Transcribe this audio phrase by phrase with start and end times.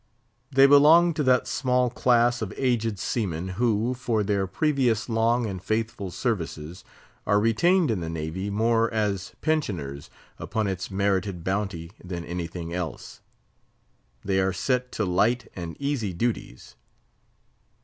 [0.51, 5.63] They belonged to that small class of aged seamen who, for their previous long and
[5.63, 6.83] faithful services,
[7.27, 10.09] are retained in the Navy more as pensioners
[10.39, 13.19] upon its merited bounty than anything else.
[14.25, 16.75] They are set to light and easy duties.